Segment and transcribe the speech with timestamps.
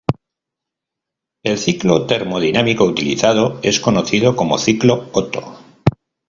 [1.43, 5.59] El ciclo termodinámico utilizado es conocido como Ciclo Otto.